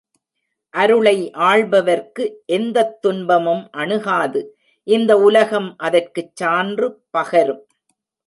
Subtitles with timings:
[0.73, 1.31] அருளை
[1.49, 2.23] ஆள்பவர்க்கு
[2.45, 4.41] எந்தத் துன்பமும் அணுகாது
[4.87, 7.63] இந்த உலகம் அதற்குச் சான்று பகரும்.